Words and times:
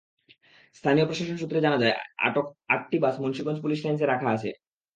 স্থানীয় 0.75 1.05
প্রশাসন 1.05 1.37
সূত্রে 1.39 1.63
জানা 1.65 1.77
যায়, 1.83 1.95
আটক 2.19 2.45
আটটি 2.69 2.97
বাস 3.03 3.15
মুন্সিগঞ্জ 3.23 3.57
পুলিশ 3.61 3.79
লাইনসে 3.83 4.05
রাখা 4.07 4.27
হয়েছে। 4.29 4.49